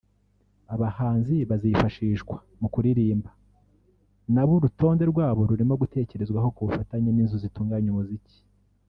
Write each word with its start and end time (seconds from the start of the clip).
abahanzi 0.73 1.35
bazifafishwa 1.49 2.35
mu 2.59 2.67
kuririmba 2.73 3.29
(performing) 3.35 4.33
na 4.35 4.43
bo 4.47 4.53
urutonde 4.57 5.03
rwabo 5.11 5.41
rurimo 5.49 5.73
gutekerezwaho 5.81 6.47
ku 6.55 6.61
bufatanye 6.67 7.09
n’inzu 7.13 7.37
zitunganya 7.43 7.89
umuziki 7.91 8.37